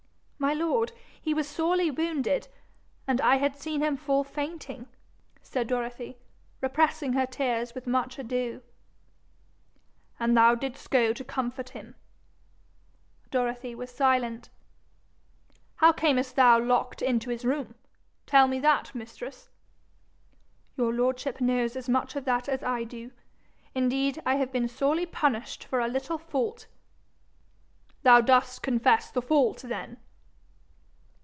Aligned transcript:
'My 0.43 0.55
lord, 0.55 0.91
he 1.21 1.35
was 1.35 1.47
sorely 1.47 1.91
wounded, 1.91 2.47
and 3.07 3.21
I 3.21 3.35
had 3.35 3.55
seen 3.55 3.81
him 3.83 3.95
fall 3.95 4.23
fainting,' 4.23 4.87
said 5.43 5.67
Dorothy, 5.67 6.17
repressing 6.61 7.13
her 7.13 7.27
tears 7.27 7.75
with 7.75 7.85
much 7.85 8.17
ado. 8.17 8.63
'And 10.19 10.35
thou 10.35 10.55
didst 10.55 10.89
go 10.89 11.13
to 11.13 11.23
comfort 11.23 11.69
him?' 11.69 11.93
Dorothy 13.29 13.75
was 13.75 13.91
silent. 13.91 14.49
'How 15.75 15.93
camest 15.93 16.35
thou 16.35 16.59
locked 16.59 17.03
into 17.03 17.29
his 17.29 17.45
room? 17.45 17.75
Tell 18.25 18.47
me 18.47 18.57
that, 18.61 18.95
mistress.' 18.95 19.51
'Your 20.75 20.91
lordship 20.91 21.39
knows 21.39 21.75
as 21.75 21.87
much 21.87 22.15
of 22.15 22.25
that 22.25 22.49
as 22.49 22.63
I 22.63 22.83
do. 22.83 23.11
Indeed, 23.75 24.19
I 24.25 24.37
have 24.37 24.51
been 24.51 24.67
sorely 24.67 25.05
punished 25.05 25.63
for 25.65 25.79
a 25.79 25.87
little 25.87 26.17
fault.' 26.17 26.65
'Thou 28.01 28.21
dost 28.21 28.63
confess 28.63 29.11
the 29.11 29.21
fault 29.21 29.59
then?' 29.59 29.97